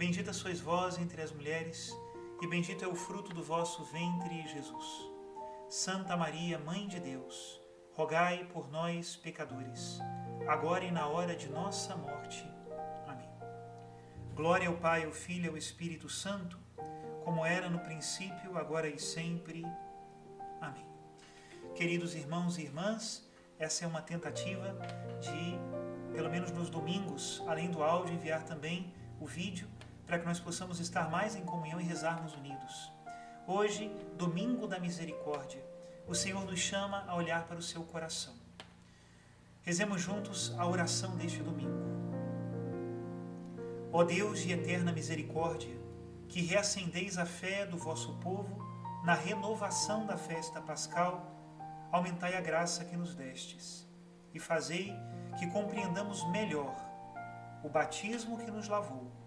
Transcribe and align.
Bendita 0.00 0.32
sois 0.32 0.58
vós 0.58 0.96
entre 0.98 1.20
as 1.20 1.30
mulheres 1.30 1.94
e 2.40 2.46
bendito 2.46 2.82
é 2.82 2.88
o 2.88 2.94
fruto 2.94 3.34
do 3.34 3.42
vosso 3.42 3.84
ventre, 3.84 4.48
Jesus. 4.48 4.86
Santa 5.68 6.16
Maria, 6.16 6.58
Mãe 6.58 6.88
de 6.88 6.98
Deus, 6.98 7.60
rogai 7.92 8.46
por 8.46 8.70
nós, 8.70 9.14
pecadores, 9.14 9.98
agora 10.48 10.86
e 10.86 10.90
na 10.90 11.06
hora 11.06 11.36
de 11.36 11.50
nossa 11.50 11.94
morte. 11.96 12.42
Amém. 13.06 13.28
Glória 14.34 14.68
ao 14.68 14.76
Pai, 14.78 15.04
ao 15.04 15.12
Filho 15.12 15.44
e 15.44 15.48
ao 15.50 15.56
Espírito 15.58 16.08
Santo, 16.08 16.58
como 17.22 17.44
era 17.44 17.68
no 17.68 17.80
princípio, 17.80 18.56
agora 18.56 18.88
e 18.88 18.98
sempre. 18.98 19.62
Amém. 20.62 20.86
Queridos 21.74 22.14
irmãos 22.14 22.56
e 22.56 22.62
irmãs, 22.62 23.30
essa 23.58 23.84
é 23.84 23.86
uma 23.86 24.00
tentativa 24.00 24.74
de, 25.20 25.58
pelo 26.14 26.30
menos 26.30 26.50
nos 26.52 26.70
domingos, 26.70 27.44
além 27.46 27.70
do 27.70 27.82
áudio, 27.82 28.14
enviar 28.14 28.44
também 28.44 28.94
o 29.20 29.26
vídeo 29.26 29.68
para 30.10 30.18
que 30.18 30.26
nós 30.26 30.40
possamos 30.40 30.80
estar 30.80 31.08
mais 31.08 31.36
em 31.36 31.44
comunhão 31.44 31.80
e 31.80 31.84
rezarmos 31.84 32.34
unidos. 32.34 32.92
Hoje, 33.46 33.88
domingo 34.18 34.66
da 34.66 34.76
misericórdia, 34.76 35.64
o 36.04 36.16
Senhor 36.16 36.44
nos 36.44 36.58
chama 36.58 37.04
a 37.06 37.14
olhar 37.14 37.44
para 37.44 37.60
o 37.60 37.62
seu 37.62 37.84
coração. 37.84 38.34
Rezemos 39.62 40.00
juntos 40.00 40.52
a 40.58 40.66
oração 40.66 41.16
deste 41.16 41.40
domingo. 41.44 41.78
Ó 43.92 44.02
Deus 44.02 44.40
de 44.40 44.50
eterna 44.50 44.90
misericórdia, 44.90 45.78
que 46.28 46.42
reacendeis 46.42 47.16
a 47.16 47.24
fé 47.24 47.64
do 47.64 47.78
vosso 47.78 48.14
povo 48.14 48.66
na 49.04 49.14
renovação 49.14 50.06
da 50.06 50.16
festa 50.16 50.60
pascal, 50.60 51.24
aumentai 51.92 52.34
a 52.34 52.40
graça 52.40 52.84
que 52.84 52.96
nos 52.96 53.14
destes 53.14 53.88
e 54.34 54.40
fazei 54.40 54.92
que 55.38 55.46
compreendamos 55.46 56.28
melhor 56.30 56.74
o 57.62 57.68
batismo 57.68 58.36
que 58.38 58.50
nos 58.50 58.66
lavou 58.66 59.19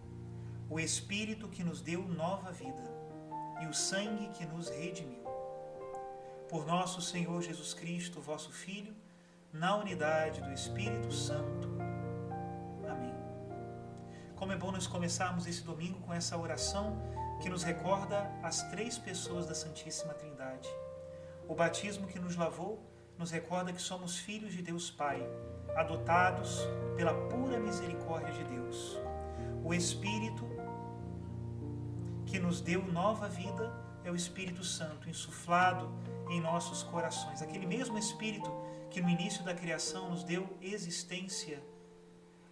o 0.69 0.79
Espírito 0.79 1.47
que 1.47 1.63
nos 1.63 1.81
deu 1.81 2.01
nova 2.07 2.51
vida 2.51 2.83
e 3.61 3.67
o 3.67 3.73
sangue 3.73 4.29
que 4.29 4.45
nos 4.45 4.69
redimiu. 4.69 5.23
Por 6.49 6.65
nosso 6.65 7.01
Senhor 7.01 7.41
Jesus 7.41 7.73
Cristo, 7.73 8.21
vosso 8.21 8.51
Filho, 8.51 8.93
na 9.51 9.75
unidade 9.75 10.41
do 10.41 10.51
Espírito 10.51 11.11
Santo. 11.11 11.69
Amém. 12.89 13.13
Como 14.35 14.51
é 14.51 14.55
bom 14.55 14.71
nós 14.71 14.87
começarmos 14.87 15.45
esse 15.45 15.63
domingo 15.63 15.99
com 16.01 16.13
essa 16.13 16.37
oração 16.37 17.01
que 17.41 17.49
nos 17.49 17.63
recorda 17.63 18.31
as 18.41 18.63
três 18.69 18.97
pessoas 18.97 19.45
da 19.45 19.53
Santíssima 19.53 20.13
Trindade. 20.13 20.69
O 21.47 21.55
batismo 21.55 22.07
que 22.07 22.19
nos 22.19 22.35
lavou 22.35 22.81
nos 23.17 23.31
recorda 23.31 23.73
que 23.73 23.81
somos 23.81 24.17
filhos 24.17 24.53
de 24.53 24.61
Deus 24.61 24.89
Pai, 24.89 25.21
adotados 25.75 26.59
pela 26.95 27.13
pura 27.29 27.59
misericórdia 27.59 28.33
de 28.33 28.43
Deus. 28.45 28.97
O 29.63 29.73
Espírito 29.73 30.45
que 32.25 32.37
nos 32.37 32.59
deu 32.59 32.85
nova 32.91 33.29
vida 33.29 33.71
é 34.03 34.11
o 34.11 34.15
Espírito 34.15 34.61
Santo, 34.61 35.09
insuflado 35.09 35.89
em 36.29 36.41
nossos 36.41 36.83
corações. 36.83 37.41
Aquele 37.41 37.65
mesmo 37.65 37.97
Espírito 37.97 38.51
que 38.89 39.01
no 39.01 39.09
início 39.09 39.41
da 39.43 39.55
criação 39.55 40.09
nos 40.09 40.23
deu 40.23 40.57
existência, 40.61 41.63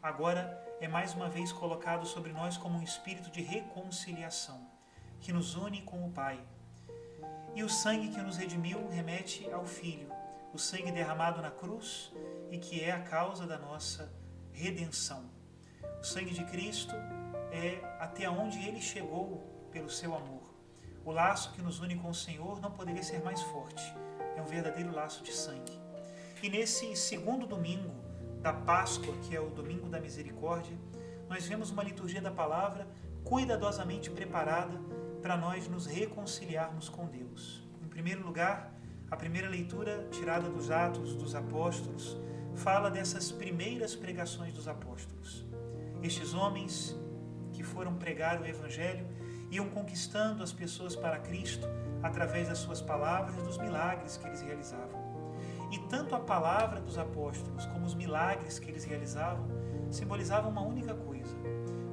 agora 0.02 0.58
é 0.80 0.88
mais 0.88 1.14
uma 1.14 1.30
vez 1.30 1.52
colocado 1.52 2.06
sobre 2.06 2.32
nós 2.32 2.58
como 2.58 2.80
um 2.80 2.82
espírito 2.82 3.30
de 3.30 3.42
reconciliação, 3.42 4.66
que 5.20 5.34
nos 5.34 5.56
une 5.56 5.82
com 5.82 6.08
o 6.08 6.12
Pai. 6.12 6.40
E 7.54 7.62
o 7.62 7.70
sangue 7.70 8.08
que 8.08 8.22
nos 8.22 8.38
redimiu 8.38 8.88
remete 8.88 9.52
ao 9.52 9.66
Filho, 9.66 10.10
o 10.54 10.58
sangue 10.58 10.92
derramado 10.94 11.42
na 11.42 11.52
cruz 11.52 12.12
e 12.50 12.58
que 12.58 12.82
é 12.82 12.92
a 12.92 13.02
causa 13.02 13.46
da 13.46 13.58
nossa 13.58 14.12
redenção. 14.54 15.41
O 16.02 16.04
sangue 16.04 16.34
de 16.34 16.44
Cristo 16.46 16.96
é 17.52 17.80
até 18.00 18.28
onde 18.28 18.58
ele 18.68 18.82
chegou 18.82 19.70
pelo 19.72 19.88
seu 19.88 20.16
amor. 20.16 20.42
O 21.06 21.12
laço 21.12 21.52
que 21.52 21.62
nos 21.62 21.80
une 21.80 21.96
com 21.96 22.10
o 22.10 22.16
Senhor 22.16 22.60
não 22.60 22.72
poderia 22.72 23.04
ser 23.04 23.24
mais 23.24 23.40
forte. 23.44 23.84
É 24.36 24.42
um 24.42 24.46
verdadeiro 24.46 24.92
laço 24.92 25.24
de 25.24 25.32
sangue. 25.32 25.80
E 26.42 26.50
nesse 26.50 26.96
segundo 26.96 27.46
domingo 27.46 27.94
da 28.42 28.52
Páscoa, 28.52 29.14
que 29.22 29.36
é 29.36 29.40
o 29.40 29.52
domingo 29.52 29.88
da 29.90 30.00
misericórdia, 30.00 30.76
nós 31.30 31.46
vemos 31.46 31.70
uma 31.70 31.84
liturgia 31.84 32.20
da 32.20 32.32
palavra 32.32 32.88
cuidadosamente 33.24 34.10
preparada 34.10 34.82
para 35.22 35.38
nós 35.38 35.68
nos 35.68 35.86
reconciliarmos 35.86 36.90
com 36.90 37.06
Deus. 37.06 37.62
Em 37.80 37.88
primeiro 37.88 38.26
lugar, 38.26 38.74
a 39.12 39.16
primeira 39.16 39.48
leitura 39.48 40.08
tirada 40.10 40.50
dos 40.50 40.72
Atos 40.72 41.14
dos 41.14 41.36
Apóstolos 41.36 42.18
fala 42.56 42.90
dessas 42.90 43.32
primeiras 43.32 43.96
pregações 43.96 44.52
dos 44.52 44.68
apóstolos. 44.68 45.51
Estes 46.02 46.34
homens 46.34 46.98
que 47.54 47.64
foram 47.64 47.96
pregar 47.96 48.42
o 48.42 48.46
Evangelho 48.46 49.06
iam 49.52 49.70
conquistando 49.70 50.42
as 50.42 50.52
pessoas 50.52 50.96
para 50.96 51.20
Cristo 51.20 51.68
através 52.02 52.48
das 52.48 52.58
suas 52.58 52.82
palavras 52.82 53.36
e 53.38 53.42
dos 53.42 53.58
milagres 53.58 54.18
que 54.18 54.26
eles 54.26 54.42
realizavam. 54.42 55.00
E 55.72 55.78
tanto 55.88 56.16
a 56.16 56.20
palavra 56.20 56.82
dos 56.82 56.98
apóstolos 56.98 57.66
como 57.68 57.86
os 57.86 57.94
milagres 57.94 58.58
que 58.58 58.70
eles 58.70 58.84
realizavam 58.84 59.48
simbolizavam 59.92 60.50
uma 60.50 60.62
única 60.62 60.94
coisa: 60.94 61.36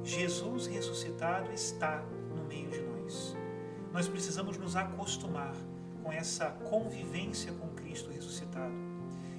Jesus 0.03 0.67
ressuscitado 0.67 1.51
está 1.51 2.03
no 2.35 2.43
meio 2.45 2.69
de 2.69 2.81
nós. 2.81 3.37
Nós 3.93 4.07
precisamos 4.07 4.57
nos 4.57 4.75
acostumar 4.75 5.53
com 6.01 6.11
essa 6.11 6.49
convivência 6.69 7.51
com 7.53 7.69
Cristo 7.69 8.09
ressuscitado. 8.09 8.73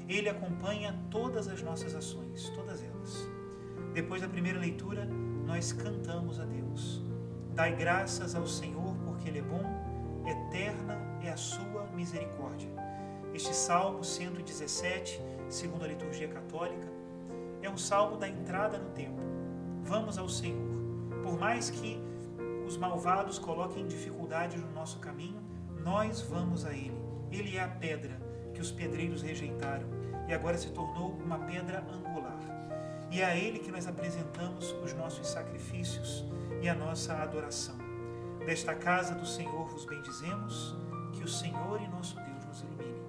Ele 0.08 0.28
acompanha 0.28 0.98
todas 1.10 1.48
as 1.48 1.62
nossas 1.62 1.94
ações, 1.94 2.48
todas 2.50 2.82
elas. 2.82 3.39
Depois 3.92 4.22
da 4.22 4.28
primeira 4.28 4.58
leitura, 4.58 5.04
nós 5.44 5.72
cantamos 5.72 6.38
a 6.38 6.44
Deus. 6.44 7.02
Dai 7.54 7.74
graças 7.74 8.36
ao 8.36 8.46
Senhor, 8.46 8.96
porque 9.04 9.28
Ele 9.28 9.40
é 9.40 9.42
bom, 9.42 9.64
eterna 10.24 10.96
é 11.22 11.30
a 11.30 11.36
sua 11.36 11.86
misericórdia. 11.92 12.70
Este 13.34 13.54
Salmo 13.54 14.04
117, 14.04 15.20
segundo 15.48 15.84
a 15.84 15.88
liturgia 15.88 16.28
católica, 16.28 16.86
é 17.62 17.68
um 17.68 17.76
salmo 17.76 18.16
da 18.16 18.28
entrada 18.28 18.78
no 18.78 18.90
templo. 18.90 19.24
Vamos 19.82 20.18
ao 20.18 20.28
Senhor. 20.28 20.70
Por 21.22 21.38
mais 21.38 21.68
que 21.68 22.00
os 22.66 22.76
malvados 22.76 23.40
coloquem 23.40 23.88
dificuldades 23.88 24.62
no 24.62 24.70
nosso 24.70 25.00
caminho, 25.00 25.40
nós 25.82 26.20
vamos 26.20 26.64
a 26.64 26.72
Ele. 26.72 26.98
Ele 27.32 27.56
é 27.56 27.62
a 27.62 27.68
pedra 27.68 28.20
que 28.54 28.60
os 28.60 28.70
pedreiros 28.70 29.22
rejeitaram 29.22 29.88
e 30.28 30.32
agora 30.32 30.56
se 30.56 30.70
tornou 30.70 31.10
uma 31.24 31.38
pedra 31.40 31.84
angular. 31.92 32.39
E 33.10 33.20
é 33.20 33.24
a 33.24 33.36
Ele 33.36 33.58
que 33.58 33.72
nós 33.72 33.88
apresentamos 33.88 34.72
os 34.84 34.92
nossos 34.94 35.26
sacrifícios 35.26 36.24
e 36.62 36.68
a 36.68 36.74
nossa 36.74 37.14
adoração. 37.14 37.76
Desta 38.46 38.72
casa 38.74 39.14
do 39.14 39.26
Senhor 39.26 39.66
vos 39.66 39.84
bendizemos, 39.84 40.76
que 41.12 41.24
o 41.24 41.28
Senhor 41.28 41.80
e 41.82 41.88
nosso 41.88 42.14
Deus 42.14 42.44
nos 42.46 42.60
ilumine. 42.62 43.02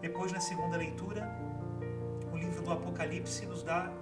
Depois, 0.00 0.32
na 0.32 0.40
segunda 0.40 0.76
leitura, 0.76 1.30
o 2.32 2.36
livro 2.36 2.60
do 2.60 2.72
Apocalipse 2.72 3.46
nos 3.46 3.62
dá 3.62 3.92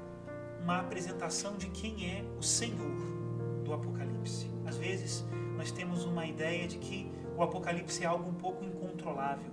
uma 0.63 0.81
apresentação 0.81 1.57
de 1.57 1.69
quem 1.69 2.11
é 2.11 2.25
o 2.39 2.43
Senhor 2.43 2.97
do 3.63 3.75
Apocalipse. 3.75 4.51
Às 4.65 4.79
vezes, 4.79 5.27
nós 5.59 5.71
temos 5.71 6.05
uma 6.05 6.25
ideia 6.25 6.67
de 6.67 6.79
que 6.79 7.13
o 7.37 7.43
Apocalipse 7.43 8.03
é 8.03 8.07
algo 8.07 8.31
um 8.31 8.35
pouco 8.35 8.65
incontrolável, 8.65 9.53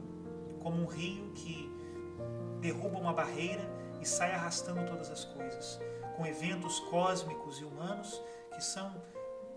como 0.59 0.81
um 0.81 0.85
rio 0.85 1.31
que 1.35 1.69
derruba 2.61 2.97
uma 2.97 3.13
barreira 3.13 3.78
e 4.01 4.05
sai 4.05 4.31
arrastando 4.33 4.85
todas 4.85 5.09
as 5.09 5.25
coisas 5.25 5.79
com 6.15 6.25
eventos 6.25 6.79
cósmicos 6.81 7.59
e 7.59 7.63
humanos 7.63 8.21
que 8.53 8.61
são 8.61 8.93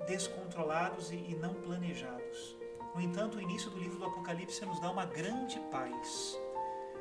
descontrolados 0.07 1.11
e 1.11 1.37
não 1.41 1.55
planejados. 1.55 2.57
No 2.95 3.01
entanto, 3.01 3.39
o 3.39 3.41
início 3.41 3.71
do 3.71 3.79
livro 3.79 3.99
do 3.99 4.05
Apocalipse 4.05 4.65
nos 4.65 4.79
dá 4.81 4.91
uma 4.91 5.05
grande 5.07 5.59
paz. 5.71 6.39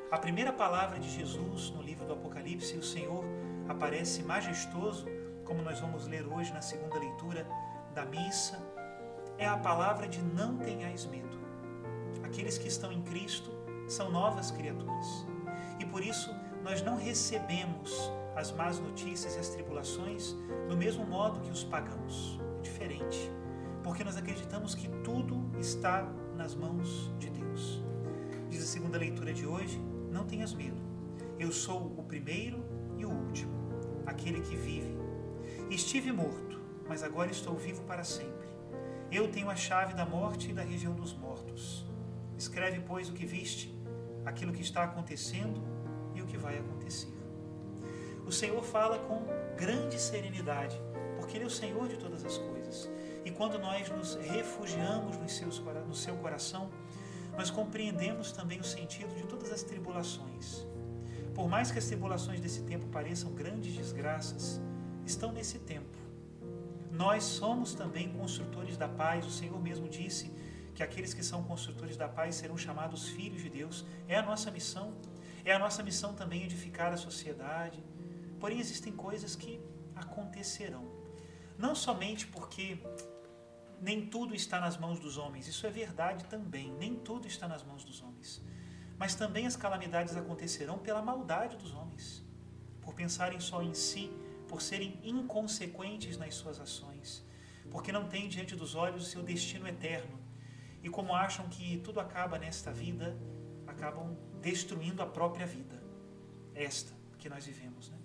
A 0.10 0.18
primeira 0.18 0.52
palavra 0.52 1.00
de 1.00 1.10
Jesus 1.10 1.70
no 1.70 1.82
livro 1.82 2.06
do 2.06 2.14
Apocalipse, 2.14 2.76
o 2.76 2.84
Senhor 2.84 3.24
aparece 3.70 4.24
majestoso, 4.24 5.06
como 5.46 5.62
nós 5.62 5.80
vamos 5.80 6.08
ler 6.08 6.26
hoje 6.26 6.52
na 6.54 6.62
segunda 6.62 6.98
leitura 6.98 7.48
da 7.94 8.06
missa, 8.06 8.60
é 9.38 9.48
a 9.48 9.58
palavra 9.58 10.08
de 10.08 10.22
não 10.22 10.58
tenhais 10.58 11.06
medo. 11.06 11.40
Aqueles 12.24 12.58
que 12.58 12.68
estão 12.68 12.92
em 12.92 13.02
Cristo 13.04 13.52
são 13.88 14.10
novas 14.12 14.50
criaturas. 14.52 15.26
E 15.80 15.86
por 15.86 16.04
isso 16.04 16.34
nós 16.64 16.82
não 16.82 16.96
recebemos 16.96 18.12
as 18.36 18.52
más 18.52 18.80
notícias 18.80 19.36
e 19.36 19.40
as 19.40 19.50
tribulações 19.50 20.36
do 20.68 20.78
mesmo 20.78 21.06
modo 21.06 21.40
que 21.42 21.52
os 21.52 21.64
pagãos. 21.64 22.40
É 22.60 22.62
diferente 22.62 23.32
porque 23.84 24.04
nós 24.04 24.18
acreditamos 24.18 24.76
que 24.76 24.88
tudo 25.04 25.50
está 25.60 26.04
nas 26.36 26.56
mãos 26.56 27.12
de 27.18 27.30
Deus. 27.30 27.84
Diz 28.50 28.64
a 28.64 28.66
segunda 28.66 28.98
leitura 28.98 29.34
de 29.34 29.46
hoje: 29.46 29.80
Não 30.12 30.26
tenhas 30.26 30.54
medo. 30.54 30.82
Eu 31.40 31.52
sou 31.52 31.94
o 31.98 32.04
primeiro 32.04 32.64
e 32.98 33.06
o 33.06 33.10
último, 33.10 33.52
aquele 34.06 34.42
que 34.42 34.56
vive. 34.56 34.96
Estive 35.70 36.12
morto, 36.12 36.60
mas 36.88 37.02
agora 37.02 37.32
estou 37.32 37.56
vivo 37.56 37.84
para 37.84 38.04
sempre. 38.04 38.48
Eu 39.12 39.30
tenho 39.30 39.50
a 39.50 39.56
chave 39.56 39.94
da 39.94 40.06
morte 40.06 40.52
e 40.52 40.54
da 40.54 40.62
região 40.62 40.94
dos 40.94 41.14
mortos. 41.14 41.86
Escreve, 42.38 42.80
pois, 42.82 43.10
o 43.10 43.14
que 43.14 43.26
viste, 43.26 43.76
aquilo 44.26 44.54
que 44.54 44.62
está 44.62 44.84
acontecendo 44.84 45.62
o 46.22 46.26
que 46.26 46.38
vai 46.38 46.58
acontecer. 46.58 47.12
O 48.26 48.32
Senhor 48.32 48.64
fala 48.64 49.00
com 49.00 49.26
grande 49.58 50.00
serenidade, 50.00 50.80
porque 51.18 51.38
Ele 51.38 51.44
é 51.44 51.48
o 51.48 51.52
Senhor 51.52 51.88
de 51.88 51.98
todas 51.98 52.24
as 52.24 52.38
coisas. 52.38 52.90
E 53.26 53.32
quando 53.32 53.60
nós 53.60 53.90
nos 53.90 54.16
refugiamos 54.16 55.18
no 55.18 55.30
seu, 55.30 55.48
no 55.88 55.96
seu 55.96 56.16
coração, 56.18 56.70
nós 57.38 57.50
compreendemos 57.50 58.32
também 58.32 58.60
o 58.60 58.64
sentido 58.64 59.14
de 59.16 59.24
todas 59.24 59.52
as 59.52 59.64
tribulações. 59.64 60.66
Por 61.34 61.48
mais 61.48 61.72
que 61.72 61.80
as 61.80 61.86
tribulações 61.86 62.40
desse 62.40 62.64
tempo 62.64 62.88
pareçam 62.88 63.32
grandes 63.34 63.74
desgraças, 63.74 64.62
estão 65.06 65.32
nesse 65.32 65.60
tempo. 65.60 65.98
Nós 66.92 67.24
somos 67.24 67.74
também 67.74 68.12
construtores 68.12 68.76
da 68.78 68.88
paz. 68.88 69.26
O 69.26 69.32
Senhor 69.32 69.60
mesmo 69.62 69.88
disse 69.88 70.32
que 70.76 70.84
aqueles 70.84 71.14
que 71.14 71.24
são 71.24 71.44
construtores 71.44 71.96
da 71.96 72.08
paz 72.08 72.36
serão 72.36 72.58
chamados 72.58 73.08
filhos 73.08 73.42
de 73.42 73.50
Deus. 73.50 73.86
É 74.08 74.18
a 74.18 74.22
nossa 74.22 74.52
missão. 74.52 74.94
É 75.44 75.54
a 75.54 75.60
nossa 75.60 75.84
missão 75.84 76.14
também 76.14 76.44
edificar 76.44 76.94
a 76.94 76.98
sociedade. 76.98 77.84
Porém, 78.40 78.60
existem 78.60 78.94
coisas 78.94 79.36
que 79.36 79.60
acontecerão. 79.96 80.86
Não 81.58 81.76
somente 81.76 82.28
porque 82.28 82.80
nem 83.82 84.06
tudo 84.06 84.36
está 84.36 84.60
nas 84.60 84.78
mãos 84.78 85.00
dos 85.00 85.18
homens. 85.18 85.48
Isso 85.48 85.66
é 85.66 85.70
verdade 85.70 86.26
também. 86.26 86.72
Nem 86.74 86.96
tudo 86.96 87.28
está 87.28 87.48
nas 87.48 87.64
mãos 87.64 87.84
dos 87.84 88.02
homens. 88.02 88.42
Mas 88.98 89.16
também 89.16 89.48
as 89.48 89.56
calamidades 89.56 90.16
acontecerão 90.16 90.78
pela 90.78 91.02
maldade 91.02 91.58
dos 91.58 91.74
homens, 91.74 92.24
por 92.82 92.94
pensarem 92.94 93.40
só 93.40 93.64
em 93.64 93.74
si, 93.74 94.12
por 94.48 94.62
serem 94.62 95.00
inconsequentes 95.04 96.18
nas 96.18 96.36
suas 96.36 96.60
ações, 96.60 97.26
porque 97.72 97.92
não 97.92 98.08
têm 98.08 98.30
diante 98.30 98.56
dos 98.56 98.76
olhos 98.76 99.08
o 99.08 99.10
seu 99.10 99.24
destino 99.24 99.68
eterno. 99.68 100.20
E 100.84 100.90
como 100.90 101.16
acham 101.16 101.50
que 101.50 101.78
tudo 101.80 102.00
acaba 102.00 102.38
nesta 102.38 102.72
vida, 102.72 103.18
acabam 103.82 104.16
destruindo 104.40 105.02
a 105.02 105.08
própria 105.08 105.48
vida, 105.48 105.82
esta 106.54 106.94
que 107.18 107.28
nós 107.28 107.48
vivemos. 107.48 107.90
Né? 107.90 107.98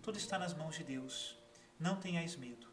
Tudo 0.00 0.16
está 0.16 0.38
nas 0.38 0.54
mãos 0.54 0.76
de 0.76 0.84
Deus. 0.84 1.36
Não 1.80 1.96
tenhais 1.96 2.36
medo. 2.36 2.68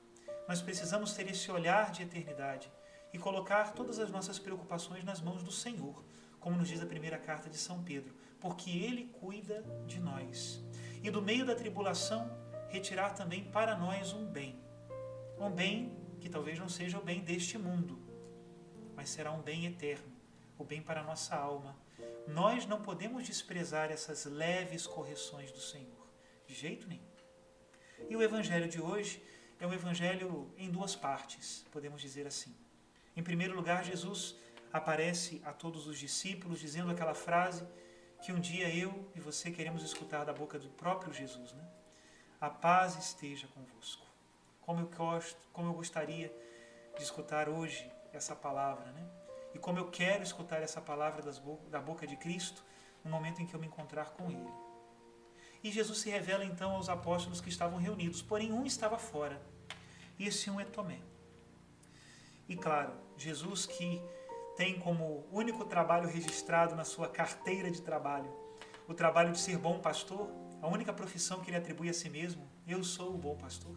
Nós 0.48 0.62
precisamos 0.62 1.13
ter 1.13 1.28
esse 1.28 1.50
olhar 1.50 1.92
de 1.92 2.04
eternidade 2.04 2.72
e 3.12 3.18
colocar 3.18 3.74
todas 3.74 3.98
as 3.98 4.12
nossas 4.12 4.38
preocupações 4.38 5.04
nas 5.04 5.19
mãos 5.19 5.42
do 5.42 5.51
Senhor, 5.51 6.06
como 6.39 6.56
nos 6.56 6.68
diz 6.68 6.80
a 6.80 6.86
primeira 6.86 7.18
carta 7.18 7.50
de 7.50 7.57
São 7.57 7.84
Pedro, 7.84 8.13
porque 8.39 8.69
Ele 8.69 9.06
cuida 9.06 9.63
de 9.88 10.00
nós. 10.00 10.62
E 11.01 11.10
do 11.10 11.24
meio 11.24 11.44
da 11.44 11.56
tribulação, 11.56 12.30
retirar 12.69 13.16
também 13.16 13.45
para 13.45 13.75
nós 13.75 14.13
um 14.13 14.28
bem. 14.28 14.62
Um 15.39 15.50
bem 15.50 15.92
que 16.19 16.30
talvez 16.30 16.60
não 16.60 16.69
seja 16.69 17.00
o 17.00 17.04
bem 17.04 17.22
deste 17.22 17.57
mundo, 17.57 18.00
mas 18.95 19.10
será 19.10 19.31
um 19.31 19.42
bem 19.42 19.66
eterno, 19.66 20.12
o 20.56 20.63
bem 20.63 20.84
para 20.84 21.01
a 21.01 21.04
nossa 21.04 21.36
alma. 21.36 21.87
Nós 22.28 22.66
não 22.66 22.82
podemos 22.82 23.26
desprezar 23.26 23.92
essas 23.92 24.26
leves 24.26 24.86
correções 24.86 25.52
do 25.52 25.60
Senhor, 25.60 26.08
de 26.46 26.54
jeito 26.54 26.88
nenhum. 26.88 27.04
E 28.10 28.16
o 28.16 28.22
Evangelho 28.22 28.68
de 28.68 28.82
hoje 28.82 29.24
é 29.60 29.66
um 29.66 29.74
evangelho 29.74 30.52
em 30.58 30.70
duas 30.70 30.96
partes, 30.96 31.66
podemos 31.72 32.02
dizer 32.02 32.28
assim. 32.28 32.56
Em 33.16 33.24
primeiro 33.24 33.56
lugar, 33.56 33.84
Jesus 33.84 34.36
aparece 34.72 35.42
a 35.44 35.52
todos 35.52 35.88
os 35.88 35.98
discípulos 35.98 36.60
dizendo 36.60 36.92
aquela 36.92 37.16
frase 37.16 37.68
que 38.22 38.32
um 38.32 38.40
dia 38.40 38.74
eu 38.74 39.10
e 39.16 39.20
você 39.20 39.50
queremos 39.50 39.84
escutar 39.84 40.24
da 40.26 40.34
boca 40.34 40.60
do 40.60 40.70
próprio 40.70 41.14
Jesus, 41.14 41.54
né? 41.54 41.68
A 42.40 42.50
paz 42.50 42.96
esteja 42.98 43.48
convosco. 43.48 44.06
Como 44.62 44.82
eu 44.82 44.88
gosto, 44.88 45.40
como 45.52 45.70
eu 45.70 45.74
gostaria 45.74 46.32
de 46.96 47.04
escutar 47.04 47.50
hoje 47.50 47.92
essa 48.14 48.36
palavra, 48.36 48.92
né? 48.92 49.17
E 49.57 49.59
como 49.59 49.80
eu 49.80 49.89
quero 49.89 50.21
escutar 50.21 50.62
essa 50.62 50.80
palavra 50.80 51.24
da 51.71 51.81
boca 51.81 52.06
de 52.06 52.15
Cristo 52.15 52.63
no 53.04 53.09
momento 53.09 53.42
em 53.42 53.48
que 53.48 53.56
eu 53.56 53.59
me 53.59 53.65
encontrar 53.65 54.12
com 54.12 54.30
Ele. 54.30 54.54
E 55.63 55.71
Jesus 55.71 55.98
se 55.98 56.12
revela 56.12 56.45
então 56.45 56.74
aos 56.74 56.89
apóstolos 56.89 57.42
que 57.42 57.50
estavam 57.50 57.80
reunidos, 57.80 58.21
porém 58.21 58.54
um 58.54 58.68
estava 58.68 59.00
fora. 59.00 59.42
E 60.19 60.27
esse 60.27 60.48
um 60.51 60.59
é 60.59 60.63
Tomé. 60.63 61.00
E 62.48 62.56
claro, 62.56 62.94
Jesus 63.18 63.65
que 63.65 64.00
tem 64.56 64.80
como 64.80 65.25
único 65.31 65.65
trabalho 65.65 66.07
registrado 66.07 66.75
na 66.75 66.86
sua 66.86 67.10
carteira 67.10 67.71
de 67.71 67.81
trabalho 67.81 68.31
o 68.88 68.94
trabalho 68.94 69.31
de 69.31 69.39
ser 69.39 69.57
bom 69.57 69.80
pastor, 69.80 70.30
a 70.62 70.68
única 70.68 70.94
profissão 70.94 71.42
que 71.42 71.50
ele 71.50 71.57
atribui 71.57 71.89
a 71.89 71.94
si 71.94 72.12
mesmo, 72.12 72.48
eu 72.68 72.83
sou 72.83 73.15
o 73.15 73.18
bom 73.18 73.36
pastor. 73.36 73.75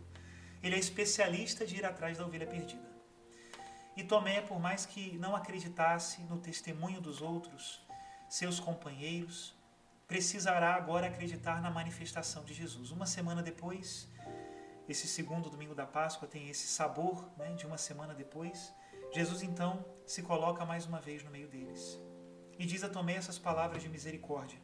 Ele 0.63 0.77
é 0.77 0.79
especialista 0.79 1.67
de 1.67 1.77
ir 1.77 1.87
atrás 1.87 2.19
da 2.19 2.27
ovelha 2.27 2.47
perdida. 2.47 2.90
E 4.01 4.03
Tomé, 4.03 4.41
por 4.41 4.59
mais 4.59 4.87
que 4.87 5.19
não 5.19 5.37
acreditasse 5.37 6.23
no 6.23 6.39
testemunho 6.39 7.03
dos 7.03 7.21
outros, 7.21 7.83
seus 8.31 8.59
companheiros, 8.59 9.55
precisará 10.09 10.75
agora 10.75 11.07
acreditar 11.07 11.61
na 11.61 11.71
manifestação 11.71 12.43
de 12.43 12.55
Jesus. 12.55 12.93
Uma 12.93 13.05
semana 13.05 13.43
depois, 13.43 14.09
esse 14.89 15.07
segundo 15.07 15.51
domingo 15.51 15.75
da 15.75 15.85
Páscoa 15.85 16.27
tem 16.27 16.49
esse 16.49 16.67
sabor 16.67 17.31
né, 17.37 17.53
de 17.53 17.67
uma 17.67 17.77
semana 17.77 18.15
depois. 18.15 18.73
Jesus 19.13 19.43
então 19.43 19.85
se 20.07 20.23
coloca 20.23 20.65
mais 20.65 20.87
uma 20.87 20.99
vez 20.99 21.23
no 21.23 21.31
meio 21.31 21.49
deles 21.49 22.01
e 22.59 22.65
diz 22.65 22.83
a 22.83 22.89
Tomé 22.89 23.17
essas 23.17 23.39
palavras 23.39 23.83
de 23.83 23.91
misericórdia: 23.91 24.59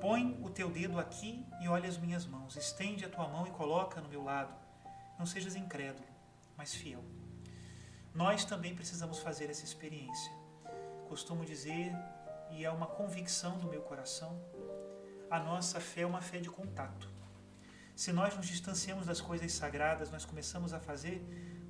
Põe 0.00 0.40
o 0.42 0.48
teu 0.48 0.70
dedo 0.70 0.98
aqui 0.98 1.46
e 1.60 1.68
olha 1.68 1.86
as 1.86 1.98
minhas 1.98 2.24
mãos, 2.24 2.56
estende 2.56 3.04
a 3.04 3.10
tua 3.10 3.28
mão 3.28 3.46
e 3.46 3.50
coloca 3.50 4.00
no 4.00 4.08
meu 4.08 4.24
lado. 4.24 4.54
Não 5.18 5.26
sejas 5.26 5.54
incrédulo, 5.54 6.08
mas 6.56 6.74
fiel. 6.74 7.04
Nós 8.14 8.44
também 8.44 8.74
precisamos 8.74 9.20
fazer 9.20 9.48
essa 9.48 9.64
experiência. 9.64 10.32
Costumo 11.08 11.44
dizer 11.44 11.92
e 12.50 12.62
é 12.64 12.70
uma 12.70 12.86
convicção 12.86 13.58
do 13.58 13.66
meu 13.66 13.80
coração, 13.80 14.38
a 15.30 15.40
nossa 15.40 15.80
fé 15.80 16.02
é 16.02 16.06
uma 16.06 16.20
fé 16.20 16.38
de 16.38 16.50
contato. 16.50 17.08
Se 17.96 18.12
nós 18.12 18.36
nos 18.36 18.46
distanciamos 18.46 19.06
das 19.06 19.20
coisas 19.20 19.50
sagradas, 19.52 20.10
nós 20.10 20.26
começamos 20.26 20.74
a 20.74 20.80
fazer 20.80 21.24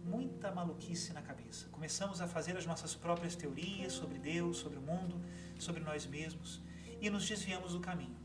muita 0.05 0.51
maluquice 0.51 1.13
na 1.13 1.23
cabeça. 1.23 1.69
Começamos 1.69 2.21
a 2.21 2.27
fazer 2.27 2.57
as 2.57 2.67
nossas 2.67 2.93
próprias 2.93 3.37
teorias 3.37 3.93
sobre 3.93 4.19
Deus, 4.19 4.57
sobre 4.57 4.79
o 4.79 4.83
mundo, 4.83 5.21
sobre 5.61 5.81
nós 5.81 6.07
mesmos 6.07 6.61
e 7.01 7.09
nos 7.09 7.29
desviamos 7.29 7.73
do 7.73 7.81
caminho. 7.81 8.17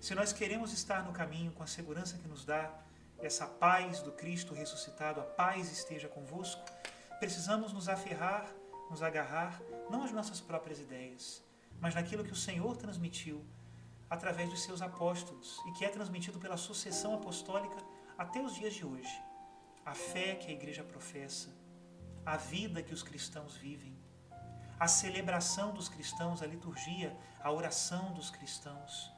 Se 0.00 0.14
nós 0.14 0.32
queremos 0.32 0.72
estar 0.72 1.02
no 1.02 1.12
caminho 1.12 1.50
com 1.50 1.64
a 1.64 1.66
segurança 1.66 2.16
que 2.18 2.28
nos 2.28 2.44
dá 2.44 2.72
essa 3.18 3.46
paz 3.46 4.00
do 4.02 4.12
Cristo 4.12 4.54
ressuscitado, 4.54 5.20
a 5.20 5.24
paz 5.24 5.72
esteja 5.72 6.08
convosco, 6.08 6.62
precisamos 7.18 7.72
nos 7.72 7.88
aferrar, 7.88 8.46
nos 8.90 9.02
agarrar, 9.02 9.60
não 9.90 10.02
às 10.02 10.12
nossas 10.12 10.40
próprias 10.40 10.78
ideias, 10.78 11.42
mas 11.80 11.94
naquilo 11.94 12.24
que 12.24 12.32
o 12.32 12.36
Senhor 12.36 12.76
transmitiu 12.76 13.44
através 14.08 14.48
dos 14.50 14.62
seus 14.62 14.82
apóstolos 14.82 15.60
e 15.66 15.72
que 15.72 15.84
é 15.84 15.88
transmitido 15.88 16.38
pela 16.38 16.56
sucessão 16.56 17.14
apostólica 17.14 17.76
até 18.16 18.40
os 18.40 18.54
dias 18.54 18.74
de 18.74 18.84
hoje. 18.84 19.22
A 19.84 19.94
fé 19.94 20.34
que 20.34 20.48
a 20.48 20.54
igreja 20.54 20.82
professa, 20.82 21.50
a 22.24 22.36
vida 22.36 22.82
que 22.82 22.94
os 22.94 23.02
cristãos 23.02 23.56
vivem, 23.56 23.94
a 24.78 24.88
celebração 24.88 25.72
dos 25.72 25.88
cristãos, 25.88 26.42
a 26.42 26.46
liturgia, 26.46 27.16
a 27.40 27.50
oração 27.50 28.12
dos 28.12 28.30
cristãos. 28.30 29.12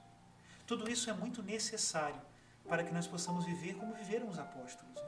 Tudo 0.66 0.90
isso 0.90 1.08
é 1.08 1.12
muito 1.12 1.42
necessário 1.42 2.20
para 2.68 2.82
que 2.82 2.92
nós 2.92 3.06
possamos 3.06 3.44
viver 3.44 3.74
como 3.74 3.94
viveram 3.94 4.28
os 4.28 4.38
apóstolos. 4.38 4.94
Né? 4.96 5.02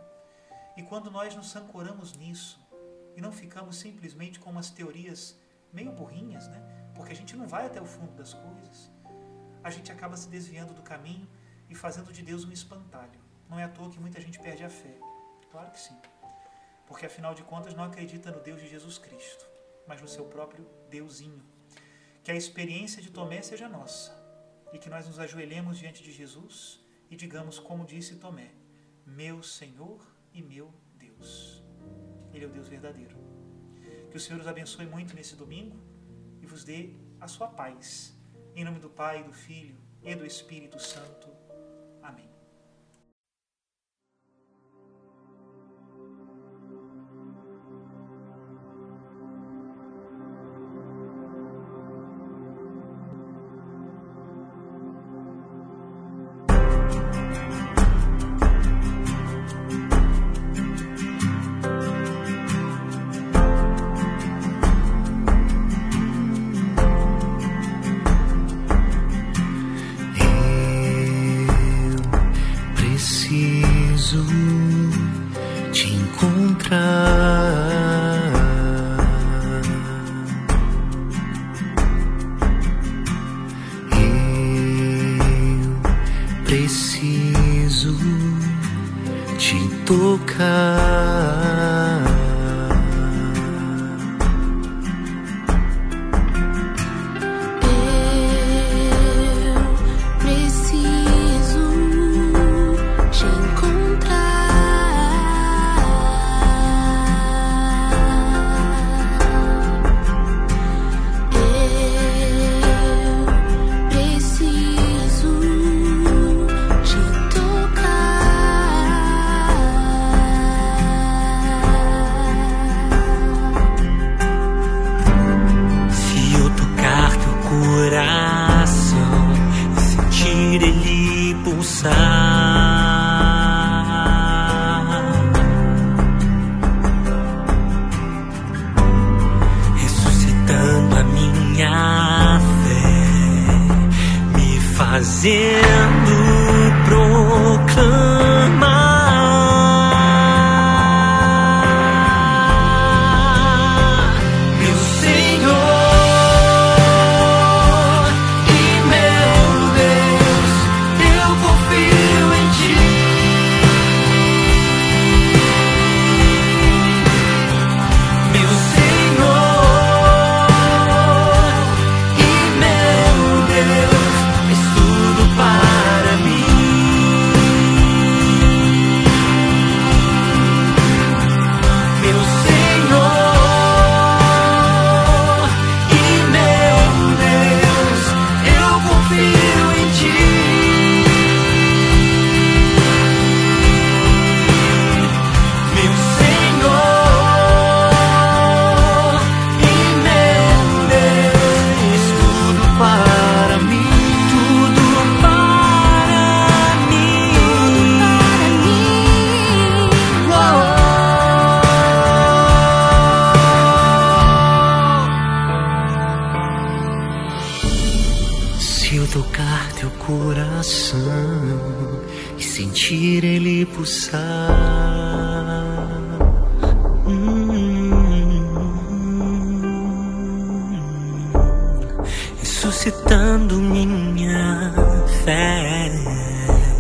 E 0.76 0.83
quando 0.83 1.11
nós 1.11 1.35
nos 1.35 1.54
ancoramos 1.57 2.12
nisso 2.14 2.61
e 3.17 3.21
não 3.21 3.33
ficamos 3.33 3.77
simplesmente 3.77 4.38
com 4.38 4.50
umas 4.50 4.71
teorias 4.71 5.38
meio 5.73 5.93
burrinhas, 5.93 6.49
né? 6.49 6.91
porque 6.95 7.12
a 7.12 7.17
gente 7.17 7.37
não 7.37 7.47
vai 7.47 7.67
até 7.67 7.81
o 7.81 7.87
fundo 7.87 8.12
das 8.12 8.35
coisas, 8.35 8.91
a 9.62 9.71
gente 9.71 9.93
acaba 9.93 10.17
se 10.17 10.29
desviando 10.29 10.75
do 10.75 10.83
caminho 10.83 11.29
e 11.69 11.75
fazendo 11.75 12.12
de 12.12 12.23
Deus 12.23 12.45
um 12.45 12.50
espantalho. 12.50 13.21
Não 13.49 13.59
é 13.59 13.65
à 13.65 13.69
toa 13.69 13.91
que 13.91 14.00
muita 14.00 14.21
gente 14.21 14.38
perde 14.38 14.65
a 14.65 14.69
fé. 14.69 14.99
Claro 15.50 15.71
que 15.71 15.81
sim. 15.81 15.97
porque 16.87 17.07
afinal 17.07 17.35
de 17.35 17.43
contas 17.43 17.75
não 17.75 17.85
acredita 17.85 18.31
no 18.31 18.41
Deus 18.41 18.61
de 18.61 18.69
Jesus 18.69 18.99
Cristo, 18.99 19.47
mas 19.87 20.00
no 20.00 20.09
seu 20.09 20.25
próprio 20.25 20.67
Deusinho. 20.91 21.45
Que 22.23 22.33
a 22.33 22.35
experiência 22.35 23.03
de 23.03 23.11
Tomé 23.11 23.43
seja 23.43 23.69
nossa 23.69 24.12
e 24.73 24.79
que 24.79 24.91
nós 24.91 25.07
nos 25.07 25.19
ajoelhemos 25.19 25.79
diante 25.79 26.03
de 26.03 26.12
Jesus 26.12 26.81
e 27.11 27.17
digamos, 27.17 27.59
como 27.59 27.87
disse 27.87 28.17
Tomé: 28.17 28.50
Meu 29.07 29.43
Senhor 29.43 30.05
e 30.33 30.43
meu 30.43 30.73
Deus. 30.97 31.67
Ele 32.38 32.45
é 32.45 32.49
o 32.49 32.52
Deus 32.52 32.68
verdadeiro. 32.68 33.16
Que 34.11 34.16
o 34.16 34.21
Senhor 34.21 34.40
os 34.40 34.47
abençoe 34.47 34.87
muito 34.87 35.14
nesse 35.14 35.35
domingo 35.35 35.76
e 36.40 36.47
vos 36.47 36.62
dê 36.62 36.95
a 37.21 37.26
sua 37.26 37.49
paz. 37.49 38.16
Em 38.54 38.64
nome 38.64 38.78
do 38.78 38.88
Pai, 38.88 39.25
do 39.25 39.33
Filho 39.33 39.76
e 40.04 40.14
do 40.14 40.25
Espírito 40.25 40.78
Santo. 40.78 41.28
Amém. 42.00 42.38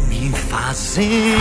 me 0.08 0.30
fazendo. 0.50 1.38